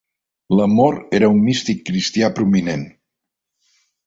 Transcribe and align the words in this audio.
L'amor 0.59 0.97
era 1.17 1.29
un 1.33 1.37
místic 1.49 1.83
cristià 1.91 2.31
prominent. 2.41 2.89